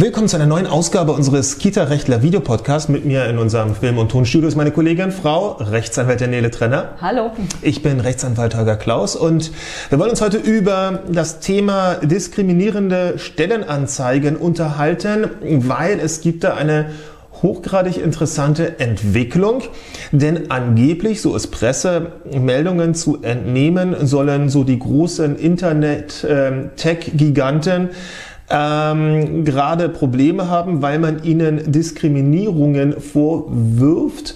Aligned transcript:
Willkommen 0.00 0.28
zu 0.28 0.36
einer 0.36 0.46
neuen 0.46 0.66
Ausgabe 0.66 1.12
unseres 1.12 1.58
Kita-Rechtler 1.58 2.22
Videopodcasts. 2.22 2.88
Mit 2.88 3.04
mir 3.04 3.26
in 3.26 3.36
unserem 3.36 3.74
Film- 3.74 3.98
und 3.98 4.10
Tonstudio 4.10 4.48
ist 4.48 4.56
meine 4.56 4.70
Kollegin, 4.70 5.12
Frau 5.12 5.58
Rechtsanwältin 5.60 6.30
Nele 6.30 6.50
Trenner. 6.50 6.92
Hallo. 7.02 7.32
Ich 7.60 7.82
bin 7.82 8.00
Rechtsanwalt 8.00 8.56
Holger 8.56 8.76
Klaus 8.76 9.14
und 9.14 9.52
wir 9.90 9.98
wollen 9.98 10.08
uns 10.08 10.22
heute 10.22 10.38
über 10.38 11.00
das 11.12 11.40
Thema 11.40 11.96
diskriminierende 11.96 13.18
Stellenanzeigen 13.18 14.36
unterhalten, 14.36 15.28
weil 15.42 16.00
es 16.00 16.22
gibt 16.22 16.44
da 16.44 16.54
eine 16.54 16.86
hochgradig 17.42 18.02
interessante 18.02 18.80
Entwicklung, 18.80 19.64
denn 20.12 20.50
angeblich, 20.50 21.20
so 21.20 21.36
ist 21.36 21.48
Pressemeldungen 21.48 22.94
zu 22.94 23.20
entnehmen, 23.22 24.06
sollen 24.06 24.48
so 24.48 24.64
die 24.64 24.78
großen 24.78 25.36
Internet-Tech-Giganten 25.36 27.90
ähm, 28.50 29.44
gerade 29.44 29.88
Probleme 29.88 30.48
haben, 30.48 30.82
weil 30.82 30.98
man 30.98 31.22
ihnen 31.22 31.72
Diskriminierungen 31.72 33.00
vorwirft 33.00 34.34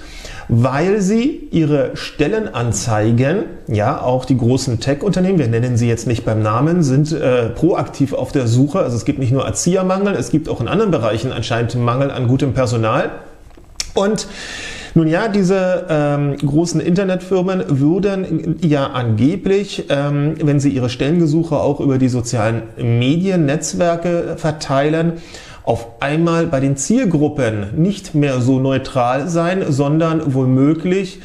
weil 0.48 1.00
sie 1.00 1.48
ihre 1.50 1.96
Stellenanzeigen, 1.96 3.45
ja, 3.66 4.00
auch 4.00 4.24
die 4.24 4.36
großen 4.36 4.80
Tech-Unternehmen, 4.80 5.38
wir 5.38 5.48
nennen 5.48 5.77
sie 5.77 5.88
jetzt 5.88 6.06
nicht 6.06 6.24
beim 6.24 6.42
Namen, 6.42 6.82
sind 6.82 7.12
äh, 7.12 7.48
proaktiv 7.50 8.12
auf 8.12 8.32
der 8.32 8.46
Suche. 8.46 8.80
Also 8.80 8.96
es 8.96 9.05
gibt 9.05 9.19
nicht 9.19 9.32
nur 9.32 9.45
Erziehermangel, 9.45 10.14
es 10.14 10.30
gibt 10.30 10.48
auch 10.48 10.60
in 10.60 10.69
anderen 10.69 10.91
Bereichen 10.91 11.33
anscheinend 11.33 11.74
Mangel 11.77 12.10
an 12.10 12.28
gutem 12.28 12.52
Personal. 12.52 13.10
Und 13.94 14.27
nun 14.94 15.08
ja, 15.08 15.28
diese 15.28 15.86
ähm, 15.88 16.36
großen 16.36 16.80
Internetfirmen 16.80 17.64
würden 17.80 18.56
ja 18.62 18.86
angeblich, 18.88 19.86
ähm, 19.88 20.34
wenn 20.40 20.60
sie 20.60 20.70
ihre 20.70 20.88
Stellengesuche 20.88 21.56
auch 21.56 21.80
über 21.80 21.98
die 21.98 22.08
sozialen 22.08 22.62
Mediennetzwerke 22.76 24.36
verteilen, 24.36 25.14
auf 25.64 26.00
einmal 26.00 26.46
bei 26.46 26.60
den 26.60 26.77
Zielgruppen 26.77 27.69
nicht 27.77 28.14
mehr 28.14 28.41
so 28.41 28.60
neutral 28.60 29.28
sein, 29.28 29.64
sondern 29.69 30.34
womöglich 30.34 31.20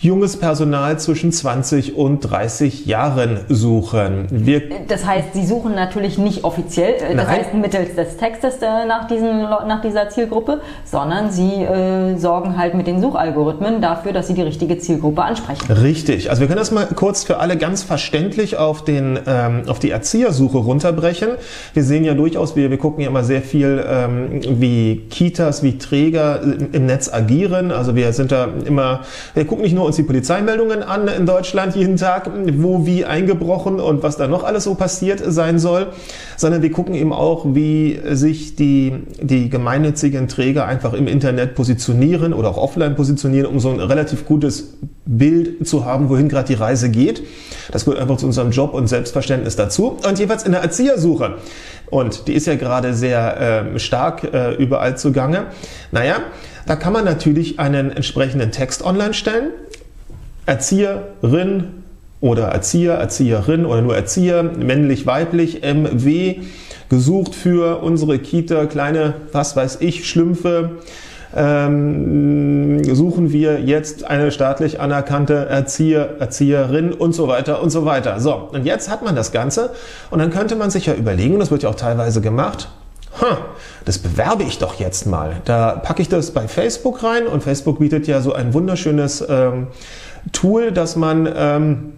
junges 0.00 0.36
Personal 0.38 0.98
zwischen 0.98 1.32
20 1.32 1.96
und 1.96 2.20
30 2.20 2.86
Jahren 2.86 3.40
suchen. 3.48 4.26
Wir 4.30 4.62
das 4.86 5.04
heißt, 5.04 5.34
Sie 5.34 5.44
suchen 5.44 5.74
natürlich 5.74 6.18
nicht 6.18 6.44
offiziell, 6.44 6.94
äh, 6.94 7.16
das 7.16 7.26
Nein. 7.26 7.26
heißt 7.26 7.54
mittels 7.54 7.96
des 7.96 8.16
Textes 8.16 8.56
äh, 8.62 8.86
nach, 8.86 9.08
diesen, 9.08 9.42
nach 9.42 9.82
dieser 9.82 10.08
Zielgruppe, 10.08 10.60
sondern 10.84 11.32
Sie 11.32 11.62
äh, 11.64 12.16
sorgen 12.16 12.56
halt 12.56 12.74
mit 12.74 12.86
den 12.86 13.00
Suchalgorithmen 13.00 13.80
dafür, 13.80 14.12
dass 14.12 14.28
Sie 14.28 14.34
die 14.34 14.42
richtige 14.42 14.78
Zielgruppe 14.78 15.22
ansprechen. 15.22 15.70
Richtig. 15.72 16.30
Also 16.30 16.40
wir 16.40 16.46
können 16.46 16.60
das 16.60 16.70
mal 16.70 16.86
kurz 16.94 17.24
für 17.24 17.38
alle 17.38 17.56
ganz 17.56 17.82
verständlich 17.82 18.56
auf, 18.56 18.84
den, 18.84 19.18
ähm, 19.26 19.62
auf 19.66 19.80
die 19.80 19.90
Erziehersuche 19.90 20.58
runterbrechen. 20.58 21.30
Wir 21.74 21.82
sehen 21.82 22.04
ja 22.04 22.14
durchaus, 22.14 22.54
wir, 22.54 22.70
wir 22.70 22.78
gucken 22.78 23.02
ja 23.02 23.10
immer 23.10 23.24
sehr 23.24 23.42
viel, 23.42 23.84
ähm, 23.88 24.40
wie 24.60 25.06
Kitas, 25.10 25.64
wie 25.64 25.76
Träger 25.78 26.40
im 26.72 26.86
Netz 26.86 27.12
agieren. 27.12 27.72
Also 27.72 27.96
wir 27.96 28.12
sind 28.12 28.30
da 28.30 28.48
immer, 28.64 29.00
wir 29.34 29.44
gucken 29.44 29.64
nicht 29.64 29.74
nur 29.74 29.87
uns 29.88 29.96
die 29.96 30.04
Polizeimeldungen 30.04 30.82
an 30.82 31.08
in 31.08 31.26
Deutschland 31.26 31.74
jeden 31.74 31.96
Tag, 31.96 32.30
wo 32.58 32.86
wie 32.86 33.04
eingebrochen 33.04 33.80
und 33.80 34.02
was 34.02 34.16
da 34.16 34.28
noch 34.28 34.44
alles 34.44 34.64
so 34.64 34.74
passiert 34.74 35.20
sein 35.26 35.58
soll, 35.58 35.88
sondern 36.36 36.62
wir 36.62 36.70
gucken 36.70 36.94
eben 36.94 37.12
auch, 37.12 37.44
wie 37.54 38.00
sich 38.12 38.54
die, 38.54 38.94
die 39.20 39.50
gemeinnützigen 39.50 40.28
Träger 40.28 40.66
einfach 40.66 40.92
im 40.92 41.08
Internet 41.08 41.54
positionieren 41.54 42.32
oder 42.32 42.50
auch 42.50 42.58
offline 42.58 42.94
positionieren, 42.94 43.46
um 43.46 43.58
so 43.58 43.70
ein 43.70 43.80
relativ 43.80 44.26
gutes 44.26 44.74
Bild 45.04 45.66
zu 45.66 45.84
haben, 45.84 46.08
wohin 46.10 46.28
gerade 46.28 46.48
die 46.48 46.54
Reise 46.54 46.90
geht. 46.90 47.22
Das 47.72 47.84
gehört 47.84 48.00
einfach 48.00 48.18
zu 48.18 48.26
unserem 48.26 48.50
Job 48.50 48.74
und 48.74 48.86
Selbstverständnis 48.86 49.56
dazu. 49.56 49.98
Und 50.06 50.18
jeweils 50.18 50.44
in 50.44 50.52
der 50.52 50.60
Erziehersuche. 50.60 51.36
Und 51.90 52.28
die 52.28 52.34
ist 52.34 52.46
ja 52.46 52.56
gerade 52.56 52.94
sehr 52.94 53.72
äh, 53.74 53.78
stark 53.78 54.24
äh, 54.32 54.54
überall 54.54 54.96
zugange. 54.98 55.46
Naja, 55.90 56.16
da 56.66 56.76
kann 56.76 56.92
man 56.92 57.06
natürlich 57.06 57.58
einen 57.58 57.90
entsprechenden 57.90 58.52
Text 58.52 58.84
online 58.84 59.14
stellen 59.14 59.50
Erzieherin 60.48 61.64
oder 62.20 62.44
Erzieher, 62.46 62.94
Erzieherin 62.94 63.66
oder 63.66 63.82
nur 63.82 63.94
Erzieher, 63.94 64.42
männlich, 64.42 65.06
weiblich, 65.06 65.62
MW, 65.62 66.36
gesucht 66.88 67.34
für 67.34 67.82
unsere 67.82 68.18
Kita, 68.18 68.64
kleine, 68.64 69.14
was 69.32 69.56
weiß 69.56 69.78
ich, 69.80 70.08
Schlümpfe. 70.08 70.70
Ähm, 71.36 72.82
suchen 72.94 73.30
wir 73.30 73.60
jetzt 73.60 74.04
eine 74.04 74.32
staatlich 74.32 74.80
anerkannte 74.80 75.34
Erzieher, 75.34 76.16
Erzieherin 76.18 76.92
und 76.92 77.12
so 77.12 77.28
weiter 77.28 77.62
und 77.62 77.68
so 77.68 77.84
weiter. 77.84 78.18
So, 78.18 78.48
und 78.50 78.64
jetzt 78.64 78.90
hat 78.90 79.04
man 79.04 79.14
das 79.14 79.30
Ganze 79.30 79.70
und 80.10 80.18
dann 80.20 80.30
könnte 80.30 80.56
man 80.56 80.70
sich 80.70 80.86
ja 80.86 80.94
überlegen, 80.94 81.34
und 81.34 81.40
das 81.40 81.50
wird 81.50 81.62
ja 81.62 81.68
auch 81.68 81.74
teilweise 81.74 82.22
gemacht, 82.22 82.70
huh, 83.20 83.36
das 83.84 83.98
bewerbe 83.98 84.42
ich 84.44 84.58
doch 84.58 84.80
jetzt 84.80 85.06
mal. 85.06 85.36
Da 85.44 85.72
packe 85.72 86.00
ich 86.00 86.08
das 86.08 86.30
bei 86.30 86.48
Facebook 86.48 87.02
rein 87.02 87.26
und 87.26 87.42
Facebook 87.42 87.78
bietet 87.78 88.06
ja 88.06 88.22
so 88.22 88.32
ein 88.32 88.54
wunderschönes 88.54 89.24
ähm, 89.28 89.68
Tool, 90.32 90.72
dass 90.72 90.96
man 90.96 91.28
ähm, 91.34 91.92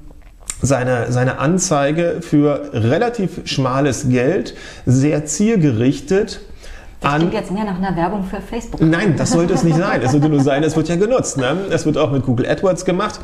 seine, 0.62 1.10
seine 1.10 1.38
Anzeige 1.38 2.18
für 2.20 2.70
relativ 2.72 3.40
schmales 3.44 4.08
Geld 4.08 4.54
sehr 4.86 5.24
zielgerichtet 5.26 6.40
das 7.00 7.14
klingt 7.14 7.32
jetzt 7.32 7.50
mehr 7.50 7.64
nach 7.64 7.78
einer 7.78 7.96
Werbung 7.96 8.24
für 8.24 8.42
Facebook. 8.42 8.80
Nein, 8.82 9.14
das 9.16 9.30
sollte 9.30 9.54
es 9.54 9.62
nicht 9.62 9.78
sein. 9.78 10.02
Es 10.02 10.12
sollte 10.12 10.28
nur 10.28 10.42
sein, 10.42 10.62
es 10.62 10.76
wird 10.76 10.88
ja 10.88 10.96
genutzt. 10.96 11.38
Ne? 11.38 11.56
Es 11.70 11.86
wird 11.86 11.96
auch 11.96 12.10
mit 12.10 12.26
Google 12.26 12.46
AdWords 12.46 12.84
gemacht. 12.84 13.20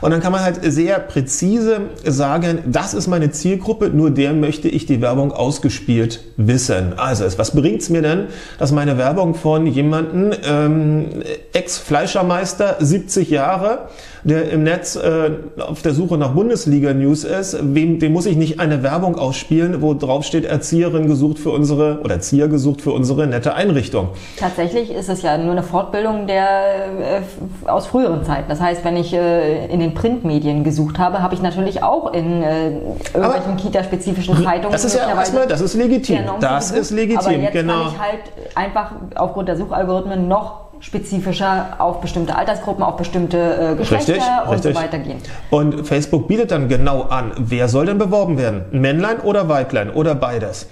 Und 0.00 0.10
dann 0.10 0.20
kann 0.20 0.32
man 0.32 0.42
halt 0.42 0.60
sehr 0.62 0.98
präzise 0.98 1.80
sagen, 2.04 2.58
das 2.66 2.94
ist 2.94 3.06
meine 3.06 3.30
Zielgruppe, 3.30 3.88
nur 3.88 4.10
der 4.10 4.32
möchte 4.32 4.68
ich 4.68 4.86
die 4.86 5.00
Werbung 5.00 5.32
ausgespielt 5.32 6.20
wissen. 6.36 6.94
Also, 6.96 7.26
was 7.38 7.54
bringt 7.54 7.82
es 7.82 7.90
mir 7.90 8.02
denn, 8.02 8.26
dass 8.58 8.72
meine 8.72 8.98
Werbung 8.98 9.34
von 9.34 9.66
jemandem, 9.66 10.32
ähm, 10.46 11.06
Ex-Fleischermeister, 11.52 12.76
70 12.80 13.30
Jahre, 13.30 13.88
der 14.26 14.50
im 14.50 14.64
Netz 14.64 14.96
äh, 14.96 15.30
auf 15.58 15.82
der 15.82 15.92
Suche 15.92 16.18
nach 16.18 16.32
Bundesliga-News 16.32 17.22
ist, 17.24 17.58
wem, 17.62 18.00
dem 18.00 18.12
muss 18.12 18.26
ich 18.26 18.36
nicht 18.36 18.58
eine 18.58 18.82
Werbung 18.82 19.16
ausspielen, 19.16 19.82
wo 19.82 19.94
drauf 19.94 20.24
steht, 20.24 20.44
Erzieherin 20.44 21.06
gesucht 21.06 21.38
für 21.38 21.50
unsere, 21.50 22.00
oder 22.00 22.14
Erzieher 22.14 22.48
gesucht 22.48 22.80
für 22.80 22.90
unsere 22.90 23.28
nette 23.28 23.54
Einrichtung. 23.54 24.08
Tatsächlich 24.36 24.90
ist 24.90 25.08
es 25.08 25.22
ja 25.22 25.38
nur 25.38 25.52
eine 25.52 25.62
Fortbildung 25.62 26.26
der, 26.26 26.42
äh, 26.44 27.68
aus 27.68 27.86
früheren 27.86 28.24
Zeiten. 28.24 28.48
Das 28.48 28.60
heißt, 28.60 28.84
wenn 28.84 28.96
ich 28.96 29.12
äh, 29.12 29.66
in 29.66 29.78
den 29.78 29.85
Printmedien 29.94 30.64
gesucht 30.64 30.98
habe, 30.98 31.22
habe 31.22 31.34
ich 31.34 31.42
natürlich 31.42 31.82
auch 31.82 32.12
in 32.12 32.42
äh, 32.42 32.70
irgendwelchen 33.14 33.56
Kita-spezifischen 33.56 34.42
Zeitungen. 34.42 34.72
Das 34.72 34.84
ist 34.84 34.96
ja 34.96 35.08
erstmal, 35.08 35.46
das 35.46 35.60
ist 35.60 35.74
legitim. 35.74 36.20
Das 36.40 36.70
ist 36.70 36.90
legitim, 36.90 37.18
aber 37.18 37.32
jetzt 37.32 37.52
genau. 37.52 37.74
kann 37.74 37.92
ich 37.92 37.98
halt 37.98 38.20
einfach 38.54 38.90
aufgrund 39.14 39.48
der 39.48 39.56
Suchalgorithmen 39.56 40.28
noch 40.28 40.66
spezifischer 40.80 41.68
auf 41.78 42.00
bestimmte 42.00 42.36
Altersgruppen, 42.36 42.84
auf 42.84 42.96
bestimmte 42.96 43.72
äh, 43.72 43.76
Geschlechter 43.76 44.12
richtig, 44.12 44.24
und 44.46 44.52
richtig. 44.52 44.74
so 44.74 44.80
weiter 44.80 44.98
gehen. 44.98 45.18
Und 45.50 45.86
Facebook 45.86 46.28
bietet 46.28 46.50
dann 46.50 46.68
genau 46.68 47.02
an, 47.02 47.32
wer 47.38 47.68
soll 47.68 47.86
denn 47.86 47.98
beworben 47.98 48.38
werden? 48.38 48.66
Männlein 48.72 49.20
oder 49.20 49.48
Weiblein 49.48 49.90
oder 49.90 50.14
beides? 50.14 50.68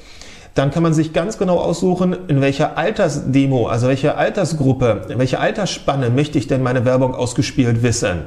Dann 0.55 0.71
kann 0.71 0.83
man 0.83 0.95
sich 0.95 1.13
ganz 1.13 1.37
genau 1.37 1.59
aussuchen, 1.59 2.17
in 2.29 2.41
welcher 2.41 2.79
Altersdemo, 2.79 3.67
also 3.67 3.89
welche 3.89 4.17
Altersgruppe, 4.17 5.07
in 5.09 5.19
welcher 5.19 5.41
Altersspanne 5.41 6.11
möchte 6.11 6.39
ich 6.39 6.47
denn 6.47 6.63
meine 6.63 6.85
Werbung 6.85 7.15
ausgespielt 7.15 7.83
wissen. 7.83 8.23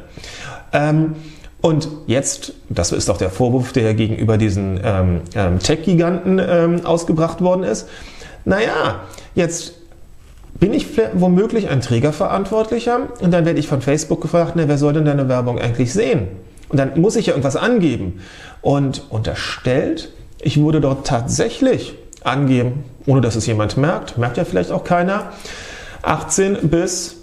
Ähm, 0.73 1.15
und 1.61 1.87
jetzt, 2.05 2.53
das 2.69 2.91
ist 2.91 3.09
doch 3.09 3.17
der 3.17 3.29
Vorwurf, 3.29 3.71
der 3.71 3.93
gegenüber 3.93 4.37
diesen 4.37 4.79
ähm, 4.83 5.21
ähm, 5.35 5.59
Tech-Giganten 5.59 6.39
ähm, 6.39 6.85
ausgebracht 6.85 7.41
worden 7.41 7.63
ist. 7.63 7.87
Naja, 8.45 9.01
jetzt 9.33 9.73
bin 10.59 10.73
ich 10.73 10.87
womöglich 11.13 11.69
ein 11.69 11.81
Trägerverantwortlicher 11.81 13.07
und 13.21 13.31
dann 13.31 13.45
werde 13.45 13.59
ich 13.59 13.67
von 13.67 13.81
Facebook 13.81 14.21
gefragt, 14.21 14.53
na, 14.55 14.67
wer 14.67 14.77
soll 14.77 14.93
denn 14.93 15.05
deine 15.05 15.29
Werbung 15.29 15.59
eigentlich 15.59 15.93
sehen? 15.93 16.27
Und 16.69 16.77
dann 16.77 16.99
muss 16.99 17.15
ich 17.15 17.27
ja 17.27 17.33
irgendwas 17.33 17.55
angeben. 17.55 18.21
Und 18.61 19.03
unterstellt, 19.09 20.11
ich 20.41 20.61
würde 20.61 20.81
dort 20.81 21.07
tatsächlich 21.07 21.95
angeben, 22.23 22.83
ohne 23.05 23.21
dass 23.21 23.35
es 23.35 23.45
jemand 23.45 23.77
merkt, 23.77 24.17
merkt 24.17 24.37
ja 24.37 24.45
vielleicht 24.45 24.71
auch 24.71 24.83
keiner, 24.83 25.31
18 26.01 26.69
bis 26.69 27.17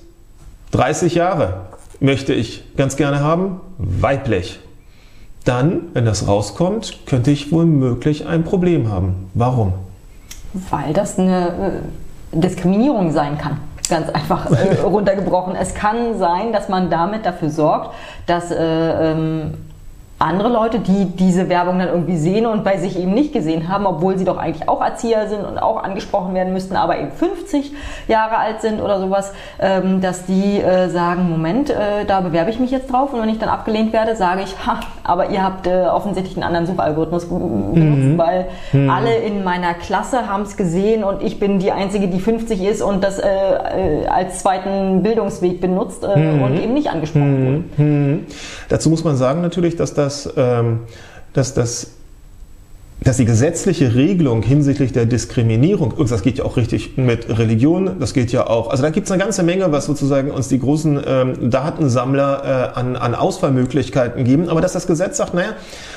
30 0.73 1.15
Jahre 1.15 1.67
möchte 2.01 2.35
ich 2.35 2.77
ganz 2.77 2.97
gerne 2.97 3.21
haben, 3.21 3.61
weiblich. 3.79 4.61
Dann, 5.45 5.91
wenn 5.93 6.05
das 6.05 6.27
rauskommt, 6.27 7.07
könnte 7.07 7.31
ich 7.31 7.53
womöglich 7.53 8.27
ein 8.27 8.45
Problem 8.45 8.91
haben. 8.91 9.31
Warum? 9.35 9.75
Weil 10.71 10.93
das 10.93 11.19
eine 11.19 11.83
äh, 12.33 12.39
Diskriminierung 12.39 13.13
sein 13.13 13.37
kann 13.39 13.61
ganz 13.89 14.09
einfach 14.11 14.51
äh, 14.51 14.81
runtergebrochen. 14.85 15.55
Es 15.57 15.75
kann 15.75 16.19
sein, 16.19 16.53
dass 16.53 16.69
man 16.69 16.91
damit 16.91 17.27
dafür 17.27 17.51
sorgt, 17.51 17.95
dass 18.27 18.51
äh, 18.51 18.57
ähm, 19.13 19.55
andere 20.21 20.49
Leute, 20.49 20.79
die 20.79 21.07
diese 21.07 21.49
Werbung 21.49 21.81
dann 21.81 21.89
irgendwie 21.89 22.17
sehen 22.17 22.47
und 22.47 22.63
bei 22.63 22.79
sich 22.79 22.99
eben 22.99 23.13
nicht 23.15 23.33
gesehen 23.33 23.69
haben, 23.69 23.85
obwohl 23.85 24.17
sie 24.17 24.25
doch 24.25 24.39
eigentlich 24.39 24.69
auch 24.69 24.81
Erzieher 24.81 25.29
sind 25.29 25.45
und 25.45 25.59
auch 25.59 25.83
angesprochen 25.83 26.35
werden 26.35 26.53
müssten, 26.53 26.77
aber 26.77 26.99
eben 26.99 27.11
50 27.11 27.73
Jahre 28.07 28.39
alt 28.39 28.61
sind 28.61 28.81
oder 28.81 29.01
sowas, 29.01 29.33
ähm, 29.61 30.01
dass 30.01 30.25
die 30.25 30.61
äh, 30.61 30.89
sagen, 30.89 31.29
Moment, 31.29 31.69
äh, 31.69 32.05
da 32.07 32.21
bewerbe 32.21 32.51
ich 32.51 32.61
mich 32.61 32.71
jetzt 32.71 32.93
drauf 32.93 33.13
und 33.13 33.21
wenn 33.21 33.29
ich 33.29 33.39
dann 33.39 33.49
abgelehnt 33.49 33.93
werde, 33.93 34.15
sage 34.15 34.43
ich, 34.45 34.55
ha, 34.65 34.81
aber 35.03 35.31
ihr 35.31 35.43
habt 35.43 35.67
äh, 35.67 35.87
offensichtlich 35.87 36.37
einen 36.37 36.45
anderen 36.45 36.67
Suchalgorithmus 36.67 37.29
benutzt, 37.29 37.77
mhm. 37.77 38.17
weil 38.17 38.47
mhm. 38.73 38.91
alle 38.91 39.17
in 39.17 39.43
meiner 39.43 39.75
Klasse 39.75 40.29
haben 40.29 40.45
es 40.45 40.57
gesehen 40.57 41.03
und 41.03 41.23
ich 41.23 41.41
bin 41.41 41.59
die 41.59 41.73
Einzige, 41.73 42.07
die 42.07 42.21
50 42.21 42.63
ist 42.63 42.83
und 42.83 43.03
das 43.03 43.21
als 43.21 44.41
zweiten 44.41 45.03
Bildungsweg 45.03 45.61
benutzt 45.61 46.03
mhm. 46.03 46.43
und 46.43 46.61
eben 46.61 46.75
nicht 46.75 46.89
angesprochen 46.89 47.47
wurde. 47.77 47.83
Mhm. 47.83 48.27
Dazu 48.69 48.91
muss 48.91 49.05
man 49.05 49.17
sagen 49.17 49.41
natürlich, 49.41 49.77
dass 49.77 49.95
das 49.95 50.14
dass, 50.15 50.33
ähm, 50.37 50.81
dass, 51.33 51.55
dass, 51.55 51.91
dass 53.03 53.17
die 53.17 53.25
gesetzliche 53.25 53.95
Regelung 53.95 54.43
hinsichtlich 54.43 54.93
der 54.93 55.07
Diskriminierung, 55.07 55.95
das 56.09 56.23
geht 56.23 56.39
ja 56.39 56.45
auch 56.45 56.57
richtig 56.57 56.97
mit 56.97 57.29
Religion, 57.29 57.99
das 57.99 58.15
geht 58.15 58.31
ja 58.33 58.47
auch, 58.47 58.71
also 58.71 58.83
da 58.83 58.91
gibt 58.91 59.07
es 59.07 59.13
eine 59.13 59.23
ganze 59.23 59.43
Menge, 59.43 59.73
was 59.73 59.87
sozusagen 59.87 60.31
uns 60.31 60.49
die 60.49 60.59
großen 60.59 61.01
ähm, 61.05 61.51
Datensammler 61.51 62.73
äh, 62.75 62.79
an, 62.79 62.97
an 62.97 63.15
Auswahlmöglichkeiten 63.15 64.25
geben, 64.25 64.49
aber 64.49 64.61
dass 64.61 64.73
das 64.73 64.87
Gesetz 64.87 65.17
sagt, 65.17 65.35
naja, 65.35 65.55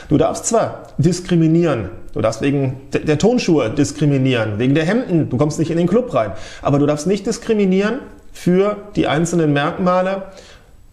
du 0.10 0.18
darfst 0.18 0.48
zwar 0.48 0.84
diskriminieren, 0.98 1.90
du 2.14 2.22
darfst 2.22 2.42
wegen 2.42 2.78
der 2.92 3.20
Tonschuhe 3.20 3.70
diskriminieren, 3.70 4.58
wegen 4.58 4.74
der 4.74 4.86
Hemden, 4.86 5.30
du 5.30 5.38
kommst 5.38 5.60
nicht 5.60 5.72
in 5.72 5.78
den 5.78 5.88
Club 5.88 6.14
rein, 6.14 6.32
aber 6.62 6.80
du 6.80 6.88
darfst 6.88 7.06
nicht 7.08 7.28
diskriminieren 7.28 8.00
für 8.34 8.78
die 8.96 9.08
einzelnen 9.08 9.54
Merkmale, 9.54 10.24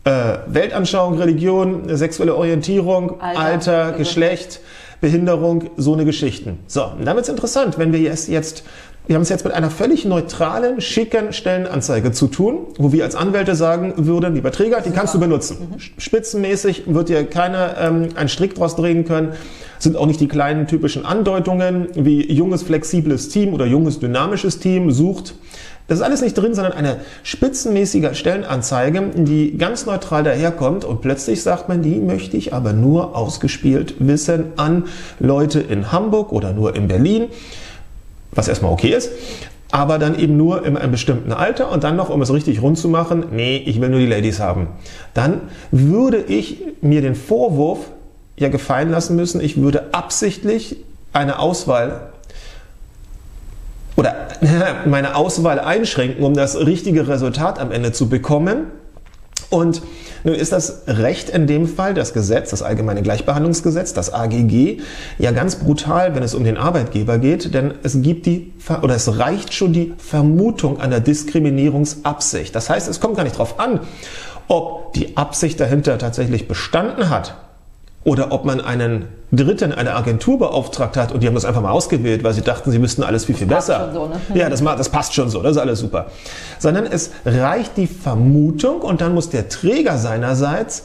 äh, 0.04 0.38
Weltanschauung, 0.46 1.18
Religion, 1.18 1.96
sexuelle 1.96 2.34
Orientierung, 2.34 3.20
Alter, 3.20 3.40
Alter 3.40 3.92
Geschlecht, 3.92 4.60
Behinderung, 5.00 5.70
so 5.76 5.94
eine 5.94 6.04
Geschichten. 6.04 6.60
So, 6.66 6.84
und 6.84 7.04
dann 7.04 7.16
wird 7.16 7.24
es 7.24 7.30
interessant, 7.30 7.78
wenn 7.78 7.92
wir 7.92 8.00
jetzt, 8.00 8.28
jetzt 8.28 8.64
wir 9.06 9.16
haben 9.16 9.22
es 9.22 9.28
jetzt 9.28 9.44
mit 9.44 9.52
einer 9.52 9.68
völlig 9.68 10.06
neutralen, 10.06 10.80
schicken 10.80 11.34
Stellenanzeige 11.34 12.12
zu 12.12 12.26
tun, 12.26 12.66
wo 12.78 12.90
wir 12.90 13.04
als 13.04 13.14
Anwälte 13.14 13.54
sagen 13.54 13.92
würden, 13.96 14.34
lieber 14.34 14.50
Träger, 14.50 14.80
die 14.80 14.92
kannst 14.92 15.14
du 15.14 15.20
benutzen. 15.20 15.58
Mhm. 15.72 15.80
Spitzenmäßig 15.98 16.84
wird 16.86 17.10
dir 17.10 17.24
keiner 17.26 17.76
ähm, 17.78 18.08
einen 18.14 18.30
Strick 18.30 18.54
draus 18.54 18.76
drehen 18.76 19.04
können. 19.04 19.32
Sind 19.78 19.98
auch 19.98 20.06
nicht 20.06 20.20
die 20.20 20.28
kleinen 20.28 20.66
typischen 20.66 21.04
Andeutungen 21.04 21.88
wie 21.94 22.32
junges, 22.32 22.62
flexibles 22.62 23.28
Team 23.28 23.52
oder 23.52 23.66
junges, 23.66 23.98
dynamisches 23.98 24.58
Team 24.58 24.90
sucht. 24.90 25.34
Das 25.86 25.98
ist 25.98 26.04
alles 26.04 26.22
nicht 26.22 26.32
drin, 26.32 26.54
sondern 26.54 26.72
eine 26.72 27.00
spitzenmäßige 27.24 28.16
Stellenanzeige, 28.16 29.10
die 29.16 29.58
ganz 29.58 29.84
neutral 29.84 30.24
daherkommt 30.24 30.86
und 30.86 31.02
plötzlich 31.02 31.42
sagt 31.42 31.68
man, 31.68 31.82
die 31.82 31.96
möchte 31.96 32.38
ich 32.38 32.54
aber 32.54 32.72
nur 32.72 33.14
ausgespielt 33.14 33.96
wissen 33.98 34.52
an 34.56 34.84
Leute 35.20 35.60
in 35.60 35.92
Hamburg 35.92 36.32
oder 36.32 36.54
nur 36.54 36.74
in 36.74 36.88
Berlin, 36.88 37.26
was 38.34 38.48
erstmal 38.48 38.72
okay 38.72 38.90
ist, 38.90 39.10
aber 39.70 39.98
dann 39.98 40.18
eben 40.18 40.36
nur 40.36 40.64
in 40.64 40.76
einem 40.76 40.92
bestimmten 40.92 41.32
Alter 41.32 41.70
und 41.70 41.84
dann 41.84 41.96
noch, 41.96 42.10
um 42.10 42.22
es 42.22 42.32
richtig 42.32 42.62
rund 42.62 42.78
zu 42.78 42.88
machen, 42.88 43.26
nee, 43.32 43.56
ich 43.56 43.80
will 43.80 43.88
nur 43.88 44.00
die 44.00 44.06
Ladies 44.06 44.40
haben. 44.40 44.68
Dann 45.14 45.40
würde 45.70 46.18
ich 46.18 46.62
mir 46.80 47.00
den 47.00 47.14
Vorwurf 47.14 47.90
ja 48.36 48.48
gefallen 48.48 48.90
lassen 48.90 49.16
müssen, 49.16 49.40
ich 49.40 49.60
würde 49.60 49.92
absichtlich 49.92 50.76
eine 51.12 51.38
Auswahl 51.38 52.12
oder 53.96 54.28
meine 54.86 55.16
Auswahl 55.16 55.58
einschränken, 55.60 56.24
um 56.24 56.34
das 56.34 56.56
richtige 56.56 57.08
Resultat 57.08 57.58
am 57.58 57.70
Ende 57.70 57.92
zu 57.92 58.08
bekommen. 58.08 58.66
Und 59.50 59.82
nun 60.24 60.34
ist 60.34 60.52
das 60.52 60.82
Recht 60.86 61.28
in 61.28 61.46
dem 61.46 61.68
Fall, 61.68 61.94
das 61.94 62.12
Gesetz, 62.12 62.50
das 62.50 62.62
Allgemeine 62.62 63.02
Gleichbehandlungsgesetz, 63.02 63.92
das 63.92 64.12
AGG, 64.12 64.78
ja 65.18 65.30
ganz 65.32 65.56
brutal, 65.56 66.14
wenn 66.14 66.22
es 66.22 66.34
um 66.34 66.44
den 66.44 66.56
Arbeitgeber 66.56 67.18
geht, 67.18 67.54
denn 67.54 67.74
es 67.82 68.00
gibt 68.00 68.26
die, 68.26 68.52
oder 68.82 68.94
es 68.94 69.18
reicht 69.18 69.52
schon 69.52 69.72
die 69.72 69.92
Vermutung 69.98 70.80
einer 70.80 71.00
Diskriminierungsabsicht. 71.00 72.54
Das 72.54 72.70
heißt, 72.70 72.88
es 72.88 73.00
kommt 73.00 73.16
gar 73.16 73.24
nicht 73.24 73.36
darauf 73.36 73.60
an, 73.60 73.80
ob 74.48 74.92
die 74.94 75.16
Absicht 75.16 75.60
dahinter 75.60 75.98
tatsächlich 75.98 76.48
bestanden 76.48 77.10
hat 77.10 77.36
oder 78.04 78.32
ob 78.32 78.44
man 78.44 78.60
einen 78.60 79.06
Dritten, 79.32 79.72
eine 79.72 79.94
Agentur 79.94 80.38
beauftragt 80.38 80.96
hat 80.96 81.10
und 81.10 81.22
die 81.22 81.26
haben 81.26 81.34
das 81.34 81.44
einfach 81.44 81.62
mal 81.62 81.70
ausgewählt, 81.70 82.22
weil 82.22 82.34
sie 82.34 82.42
dachten, 82.42 82.70
sie 82.70 82.78
müssten 82.78 83.02
alles 83.02 83.24
viel, 83.24 83.34
viel 83.34 83.46
das 83.46 83.66
besser. 83.66 83.90
So, 83.92 84.06
ne? 84.06 84.20
Ja, 84.34 84.48
das, 84.48 84.62
das 84.62 84.88
passt 84.90 85.14
schon 85.14 85.28
so, 85.30 85.42
das 85.42 85.52
ist 85.52 85.58
alles 85.58 85.80
super. 85.80 86.06
Sondern 86.58 86.86
es 86.86 87.10
reicht 87.24 87.76
die 87.76 87.86
Vermutung 87.86 88.80
und 88.82 89.00
dann 89.00 89.14
muss 89.14 89.30
der 89.30 89.48
Träger 89.48 89.98
seinerseits 89.98 90.84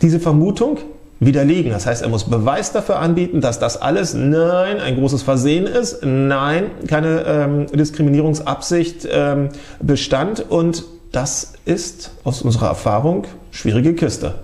diese 0.00 0.20
Vermutung 0.20 0.78
widerlegen. 1.20 1.72
Das 1.72 1.86
heißt, 1.86 2.02
er 2.02 2.08
muss 2.08 2.24
Beweis 2.24 2.72
dafür 2.72 3.00
anbieten, 3.00 3.40
dass 3.40 3.58
das 3.58 3.76
alles 3.80 4.14
nein, 4.14 4.78
ein 4.80 4.96
großes 4.96 5.22
Versehen 5.22 5.66
ist, 5.66 6.04
nein, 6.04 6.70
keine 6.86 7.24
ähm, 7.26 7.66
Diskriminierungsabsicht 7.66 9.08
ähm, 9.10 9.48
bestand 9.80 10.48
und 10.48 10.84
das 11.10 11.54
ist 11.64 12.12
aus 12.22 12.42
unserer 12.42 12.68
Erfahrung 12.68 13.26
schwierige 13.50 13.94
Kiste. 13.94 14.34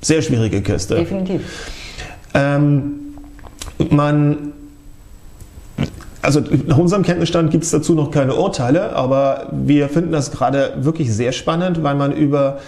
Sehr 0.00 0.22
schwierige 0.22 0.62
Kiste. 0.62 0.96
Definitiv. 0.96 1.42
Ähm, 2.34 3.00
man 3.90 4.52
also 6.26 6.40
nach 6.66 6.76
unserem 6.76 7.04
Kenntnisstand 7.04 7.52
gibt 7.52 7.62
es 7.62 7.70
dazu 7.70 7.94
noch 7.94 8.10
keine 8.10 8.34
Urteile, 8.34 8.96
aber 8.96 9.46
wir 9.52 9.88
finden 9.88 10.10
das 10.10 10.32
gerade 10.32 10.74
wirklich 10.78 11.14
sehr 11.14 11.30
spannend, 11.30 11.84
weil 11.84 11.94
man 11.94 12.10
über, 12.10 12.58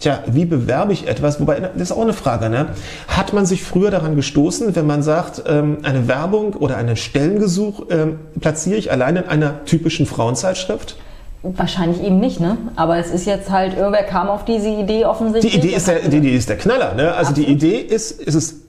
tja, 0.00 0.24
wie 0.26 0.44
bewerbe 0.44 0.92
ich 0.92 1.06
etwas, 1.06 1.38
wobei, 1.38 1.60
das 1.60 1.90
ist 1.90 1.92
auch 1.92 2.02
eine 2.02 2.12
Frage, 2.12 2.50
ne? 2.50 2.70
Hat 3.06 3.32
man 3.32 3.46
sich 3.46 3.62
früher 3.62 3.92
daran 3.92 4.16
gestoßen, 4.16 4.74
wenn 4.74 4.86
man 4.86 5.04
sagt, 5.04 5.44
ähm, 5.46 5.78
eine 5.84 6.08
Werbung 6.08 6.54
oder 6.54 6.76
einen 6.76 6.96
Stellengesuch 6.96 7.86
ähm, 7.90 8.18
platziere 8.40 8.78
ich 8.78 8.90
allein 8.90 9.14
in 9.14 9.28
einer 9.28 9.64
typischen 9.64 10.06
Frauenzeitschrift? 10.06 10.96
Wahrscheinlich 11.44 12.02
eben 12.02 12.20
nicht, 12.20 12.40
ne? 12.40 12.56
Aber 12.74 12.96
es 12.96 13.10
ist 13.10 13.26
jetzt 13.26 13.50
halt, 13.50 13.76
irgendwer 13.76 14.04
kam 14.04 14.28
auf 14.28 14.44
diese 14.44 14.70
Idee 14.70 15.04
offensichtlich. 15.04 15.52
Die 15.52 15.58
Idee 15.58 15.76
ist 15.76 15.86
der, 15.86 16.00
die 16.00 16.16
Idee 16.16 16.36
ist 16.36 16.48
der 16.48 16.56
Knaller, 16.56 16.94
ne? 16.94 17.12
Also 17.12 17.30
Absolut. 17.30 17.48
die 17.48 17.52
Idee 17.52 17.76
ist, 17.76 18.12
ist 18.20 18.34
es 18.34 18.60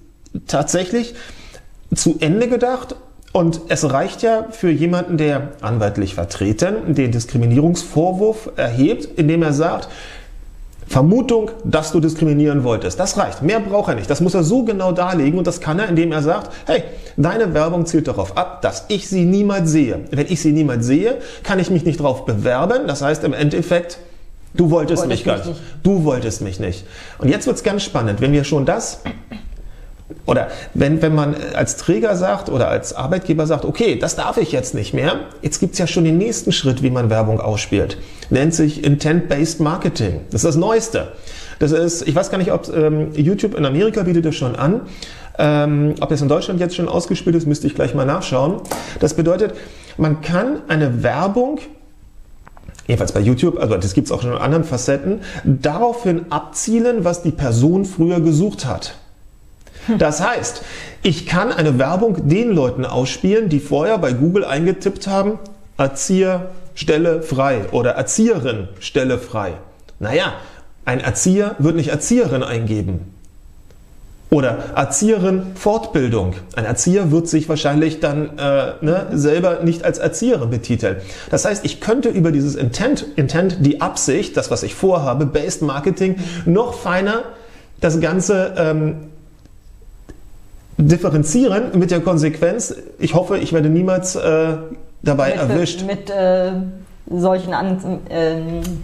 tatsächlich 0.45 1.15
zu 1.93 2.17
Ende 2.19 2.49
gedacht 2.49 2.95
und 3.31 3.61
es 3.69 3.91
reicht 3.91 4.21
ja 4.21 4.45
für 4.51 4.69
jemanden, 4.69 5.17
der 5.17 5.49
anwaltlich 5.61 6.15
vertreten 6.15 6.95
den 6.95 7.11
Diskriminierungsvorwurf 7.11 8.51
erhebt, 8.55 9.05
indem 9.17 9.43
er 9.43 9.53
sagt, 9.53 9.89
Vermutung, 10.87 11.51
dass 11.63 11.91
du 11.91 11.99
diskriminieren 11.99 12.63
wolltest. 12.63 12.99
Das 12.99 13.17
reicht. 13.17 13.41
Mehr 13.41 13.59
braucht 13.59 13.89
er 13.89 13.95
nicht. 13.95 14.09
Das 14.09 14.21
muss 14.21 14.33
er 14.33 14.43
so 14.43 14.63
genau 14.63 14.91
darlegen 14.91 15.37
und 15.37 15.47
das 15.47 15.59
kann 15.59 15.79
er, 15.79 15.89
indem 15.89 16.11
er 16.11 16.21
sagt, 16.21 16.51
hey, 16.67 16.83
deine 17.17 17.53
Werbung 17.53 17.85
zielt 17.85 18.07
darauf 18.07 18.37
ab, 18.37 18.61
dass 18.61 18.85
ich 18.87 19.09
sie 19.09 19.25
niemals 19.25 19.71
sehe. 19.71 20.01
Wenn 20.11 20.27
ich 20.27 20.41
sie 20.41 20.51
niemals 20.51 20.85
sehe, 20.85 21.17
kann 21.43 21.59
ich 21.59 21.69
mich 21.69 21.85
nicht 21.85 21.99
darauf 21.99 22.25
bewerben. 22.25 22.87
Das 22.87 23.01
heißt 23.01 23.23
im 23.23 23.33
Endeffekt, 23.33 23.97
du 24.53 24.69
wolltest 24.69 25.01
Wollte 25.01 25.13
mich 25.13 25.23
gar 25.23 25.37
nicht. 25.37 25.47
nicht. 25.47 25.61
Du 25.83 26.03
wolltest 26.03 26.41
mich 26.41 26.59
nicht. 26.59 26.85
Und 27.17 27.29
jetzt 27.29 27.47
wird's 27.47 27.63
ganz 27.63 27.83
spannend, 27.83 28.21
wenn 28.21 28.31
wir 28.31 28.43
schon 28.43 28.65
das 28.65 29.01
oder 30.25 30.47
wenn, 30.73 31.01
wenn 31.01 31.13
man 31.13 31.35
als 31.53 31.77
Träger 31.77 32.15
sagt 32.15 32.49
oder 32.49 32.67
als 32.67 32.93
Arbeitgeber 32.93 33.45
sagt, 33.45 33.65
okay, 33.65 33.97
das 33.97 34.15
darf 34.15 34.37
ich 34.37 34.51
jetzt 34.51 34.73
nicht 34.73 34.93
mehr, 34.93 35.19
jetzt 35.41 35.59
gibt's 35.59 35.77
ja 35.77 35.87
schon 35.87 36.03
den 36.03 36.17
nächsten 36.17 36.51
Schritt, 36.51 36.81
wie 36.81 36.89
man 36.89 37.09
Werbung 37.09 37.39
ausspielt. 37.39 37.97
Nennt 38.29 38.53
sich 38.53 38.83
Intent-Based 38.83 39.59
Marketing. 39.59 40.21
Das 40.31 40.43
ist 40.43 40.45
das 40.45 40.55
Neueste. 40.55 41.09
Das 41.59 41.71
ist, 41.71 42.07
ich 42.07 42.15
weiß 42.15 42.31
gar 42.31 42.37
nicht, 42.37 42.51
ob 42.51 42.75
ähm, 42.75 43.13
YouTube 43.13 43.55
in 43.55 43.65
Amerika 43.65 44.03
bietet 44.03 44.25
das 44.25 44.35
schon 44.35 44.55
an. 44.55 44.81
Ähm, 45.37 45.95
ob 45.99 46.09
das 46.09 46.21
in 46.21 46.27
Deutschland 46.27 46.59
jetzt 46.59 46.75
schon 46.75 46.87
ausgespielt 46.87 47.35
ist, 47.35 47.45
müsste 47.45 47.67
ich 47.67 47.75
gleich 47.75 47.93
mal 47.93 48.05
nachschauen. 48.05 48.61
Das 48.99 49.13
bedeutet, 49.13 49.53
man 49.97 50.21
kann 50.21 50.61
eine 50.67 51.03
Werbung 51.03 51.59
jedenfalls 52.87 53.13
bei 53.13 53.19
YouTube, 53.19 53.59
also 53.59 53.77
das 53.77 53.93
gibt's 53.93 54.11
auch 54.11 54.21
schon 54.21 54.31
in 54.31 54.37
anderen 54.37 54.63
Facetten, 54.63 55.21
daraufhin 55.43 56.31
abzielen, 56.31 57.03
was 57.03 57.23
die 57.23 57.31
Person 57.31 57.85
früher 57.85 58.19
gesucht 58.19 58.65
hat. 58.65 58.95
Das 59.97 60.21
heißt, 60.21 60.61
ich 61.03 61.25
kann 61.25 61.51
eine 61.51 61.77
Werbung 61.77 62.27
den 62.27 62.51
Leuten 62.51 62.85
ausspielen, 62.85 63.49
die 63.49 63.59
vorher 63.59 63.97
bei 63.97 64.13
Google 64.13 64.45
eingetippt 64.45 65.07
haben, 65.07 65.39
Erzieher, 65.77 66.49
Stelle 66.73 67.21
frei 67.21 67.65
oder 67.71 67.91
Erzieherin, 67.91 68.67
Stelle 68.79 69.17
frei. 69.17 69.53
Naja, 69.99 70.33
ein 70.85 70.99
Erzieher 70.99 71.55
wird 71.59 71.75
nicht 71.75 71.89
Erzieherin 71.89 72.43
eingeben. 72.43 73.15
Oder 74.31 74.57
Erzieherin 74.75 75.43
Fortbildung. 75.55 76.33
Ein 76.55 76.65
Erzieher 76.65 77.11
wird 77.11 77.27
sich 77.27 77.47
wahrscheinlich 77.47 77.99
dann 77.99 78.37
äh, 78.37 78.73
ne, 78.81 79.07
selber 79.13 79.63
nicht 79.63 79.85
als 79.85 79.97
Erzieherin 79.97 80.49
betiteln. 80.49 80.97
Das 81.29 81.45
heißt, 81.45 81.63
ich 81.63 81.79
könnte 81.79 82.09
über 82.09 82.31
dieses 82.31 82.55
Intent, 82.55 83.05
Intent, 83.15 83.57
die 83.59 83.81
Absicht, 83.81 84.35
das 84.35 84.51
was 84.51 84.63
ich 84.63 84.75
vorhabe, 84.75 85.25
Based 85.25 85.61
Marketing, 85.61 86.17
noch 86.45 86.73
feiner 86.73 87.23
das 87.79 88.01
Ganze 88.01 88.55
ähm, 88.57 88.95
differenzieren 90.77 91.77
mit 91.77 91.91
der 91.91 92.01
Konsequenz, 92.01 92.75
ich 92.99 93.13
hoffe, 93.13 93.37
ich 93.37 93.53
werde 93.53 93.69
niemals 93.69 94.15
äh, 94.15 94.57
dabei 95.01 95.29
mit, 95.29 95.37
erwischt. 95.37 95.85
Mit 95.85 96.09
äh, 96.09 96.51
solchen 97.09 97.53
an, 97.53 97.77
äh, 98.09 98.35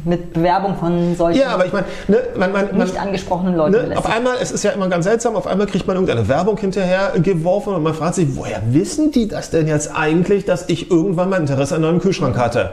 mit 0.06 0.34
Bewerbung 0.34 0.76
von 0.76 1.16
solchen 1.16 1.42
ja, 1.42 1.50
aber 1.50 1.66
ich 1.66 1.74
meine, 1.74 1.88
ne, 2.08 2.18
man, 2.38 2.52
man, 2.52 2.66
nicht 2.78 2.94
man, 2.94 3.08
angesprochenen 3.08 3.56
Leuten. 3.56 3.90
Ne, 3.90 3.98
auf 3.98 4.06
einmal, 4.06 4.36
es 4.42 4.52
ist 4.52 4.64
ja 4.64 4.72
immer 4.72 4.88
ganz 4.90 5.06
seltsam, 5.06 5.36
auf 5.36 5.48
einmal 5.48 5.68
kriegt 5.68 5.88
man 5.88 5.96
irgendeine 5.96 6.28
Werbung 6.28 6.58
hinterher 6.58 7.14
geworfen 7.18 7.74
und 7.74 7.84
man 7.84 7.94
fragt 7.94 8.16
sich, 8.16 8.36
woher 8.36 8.62
wissen 8.68 9.12
die 9.12 9.28
das 9.28 9.50
denn 9.50 9.68
jetzt 9.68 9.96
eigentlich, 9.96 10.46
dass 10.46 10.70
ich 10.70 10.92
irgendwann 10.92 11.30
mal 11.30 11.40
Interesse 11.40 11.76
an 11.76 11.84
einem 11.84 12.00
Kühlschrank 12.00 12.38
hatte? 12.38 12.72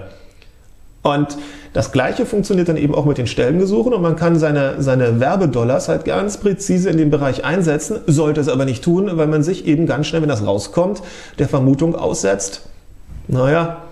Und 1.09 1.37
das 1.73 1.93
Gleiche 1.93 2.27
funktioniert 2.27 2.69
dann 2.69 2.77
eben 2.77 2.95
auch 2.95 3.05
mit 3.05 3.19
den 3.19 3.27
Stellengesuchen 3.27 3.93
und 3.93 4.03
man 4.03 4.17
kann 4.17 4.39
seine, 4.39 4.83
seine 4.83 5.21
Werbedollars 5.21 5.89
halt 5.89 6.05
ganz 6.05 6.39
präzise 6.39 6.91
in 6.91 6.97
den 6.97 7.11
Bereich 7.11 7.45
einsetzen, 7.45 8.01
sollte 8.07 8.41
es 8.41 8.49
aber 8.49 8.65
nicht 8.65 8.83
tun, 8.83 9.11
weil 9.13 9.27
man 9.27 9.43
sich 9.43 9.67
eben 9.67 9.87
ganz 9.87 10.07
schnell, 10.07 10.23
wenn 10.23 10.29
das 10.29 10.47
rauskommt, 10.47 11.03
der 11.39 11.49
Vermutung 11.49 11.95
aussetzt, 11.95 12.63
naja, 13.29 13.83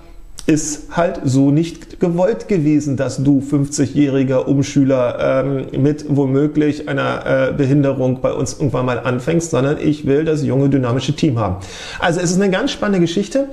ist 0.47 0.97
halt 0.97 1.21
so 1.25 1.51
nicht 1.51 1.99
gewollt 1.99 2.47
gewesen, 2.47 2.97
dass 2.97 3.23
du 3.23 3.41
50-jähriger 3.41 4.45
Umschüler 4.45 5.43
ähm, 5.45 5.83
mit 5.83 6.05
womöglich 6.09 6.89
einer 6.89 7.49
äh, 7.49 7.53
Behinderung 7.53 8.21
bei 8.21 8.33
uns 8.33 8.55
irgendwann 8.55 8.87
mal 8.87 9.01
anfängst, 9.01 9.51
sondern 9.51 9.79
ich 9.81 10.07
will 10.07 10.25
das 10.25 10.45
junge, 10.45 10.69
dynamische 10.69 11.17
Team 11.17 11.41
haben. 11.41 11.57
Also 11.99 12.21
es 12.21 12.31
ist 12.31 12.41
eine 12.41 12.51
ganz 12.51 12.71
spannende 12.71 13.01
Geschichte. 13.01 13.49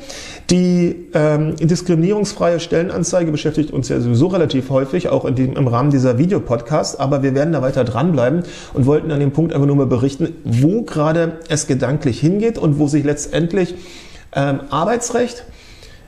Die 0.51 1.07
ähm, 1.15 1.55
diskriminierungsfreie 1.55 2.59
Stellenanzeige 2.59 3.31
beschäftigt 3.31 3.71
uns 3.71 3.89
ja 3.89 3.99
sowieso 3.99 4.27
relativ 4.27 4.69
häufig, 4.69 5.09
auch 5.09 5.25
in 5.25 5.33
dem, 5.33 5.53
im 5.53 5.67
Rahmen 5.67 5.89
dieser 5.89 6.19
Videopodcast, 6.19 6.99
aber 6.99 7.23
wir 7.23 7.33
werden 7.33 7.53
da 7.53 7.63
weiter 7.63 7.85
dranbleiben 7.85 8.43
und 8.75 8.85
wollten 8.85 9.11
an 9.11 9.19
dem 9.19 9.31
Punkt 9.31 9.51
einfach 9.53 9.65
nur 9.65 9.77
mal 9.77 9.87
berichten, 9.87 10.35
wo 10.43 10.83
gerade 10.83 11.39
es 11.49 11.65
gedanklich 11.65 12.19
hingeht 12.19 12.59
und 12.59 12.77
wo 12.77 12.87
sich 12.87 13.03
letztendlich 13.03 13.73
ähm, 14.35 14.59
Arbeitsrecht, 14.69 15.45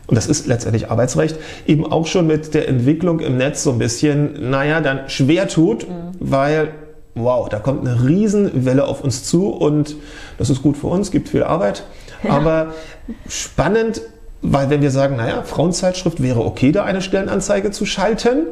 und 0.07 0.15
das 0.15 0.27
ist 0.27 0.47
letztendlich 0.47 0.89
Arbeitsrecht, 0.91 1.37
eben 1.65 1.85
auch 1.85 2.05
schon 2.05 2.27
mit 2.27 2.53
der 2.53 2.67
Entwicklung 2.67 3.19
im 3.19 3.37
Netz 3.37 3.63
so 3.63 3.71
ein 3.71 3.79
bisschen, 3.79 4.49
naja, 4.49 4.81
dann 4.81 5.09
schwer 5.09 5.47
tut, 5.47 5.87
mhm. 5.87 6.11
weil, 6.19 6.69
wow, 7.15 7.49
da 7.49 7.59
kommt 7.59 7.87
eine 7.87 8.05
Riesenwelle 8.05 8.85
auf 8.85 9.03
uns 9.03 9.23
zu 9.23 9.49
und 9.49 9.95
das 10.37 10.49
ist 10.49 10.61
gut 10.61 10.77
für 10.77 10.87
uns, 10.87 11.11
gibt 11.11 11.29
viel 11.29 11.43
Arbeit. 11.43 11.83
Ja. 12.23 12.31
Aber 12.31 12.73
spannend, 13.27 14.01
weil 14.41 14.69
wenn 14.69 14.81
wir 14.81 14.91
sagen, 14.91 15.15
naja, 15.15 15.41
Frauenzeitschrift 15.43 16.21
wäre 16.21 16.41
okay, 16.45 16.71
da 16.71 16.83
eine 16.83 17.01
Stellenanzeige 17.01 17.71
zu 17.71 17.85
schalten, 17.85 18.45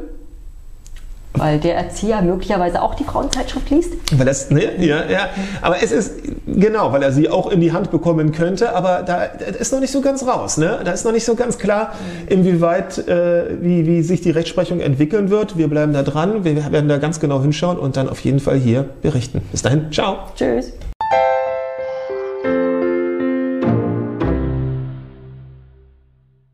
weil 1.34 1.58
der 1.58 1.76
Erzieher 1.76 2.22
möglicherweise 2.22 2.80
auch 2.80 2.94
die 2.94 3.04
Frauenzeitschrift 3.04 3.70
liest? 3.70 3.92
Weil 4.16 4.26
das, 4.26 4.50
ne, 4.50 4.76
ja, 4.78 5.04
ja. 5.06 5.28
Aber 5.62 5.82
es 5.82 5.92
ist, 5.92 6.12
genau, 6.46 6.92
weil 6.92 7.02
er 7.02 7.12
sie 7.12 7.28
auch 7.28 7.50
in 7.50 7.60
die 7.60 7.72
Hand 7.72 7.90
bekommen 7.90 8.32
könnte, 8.32 8.74
aber 8.74 9.02
da 9.02 9.24
ist 9.24 9.72
noch 9.72 9.80
nicht 9.80 9.92
so 9.92 10.00
ganz 10.00 10.26
raus, 10.26 10.56
ne? 10.56 10.80
Da 10.84 10.92
ist 10.92 11.04
noch 11.04 11.12
nicht 11.12 11.24
so 11.24 11.34
ganz 11.34 11.58
klar, 11.58 11.94
inwieweit, 12.28 13.06
äh, 13.08 13.60
wie, 13.60 13.86
wie 13.86 14.02
sich 14.02 14.20
die 14.20 14.30
Rechtsprechung 14.30 14.80
entwickeln 14.80 15.30
wird. 15.30 15.58
Wir 15.58 15.68
bleiben 15.68 15.92
da 15.92 16.02
dran, 16.02 16.44
wir 16.44 16.72
werden 16.72 16.88
da 16.88 16.98
ganz 16.98 17.20
genau 17.20 17.42
hinschauen 17.42 17.78
und 17.78 17.96
dann 17.96 18.08
auf 18.08 18.20
jeden 18.20 18.40
Fall 18.40 18.56
hier 18.56 18.84
berichten. 19.02 19.42
Bis 19.50 19.62
dahin, 19.62 19.90
ciao. 19.90 20.18
Tschüss. 20.36 20.72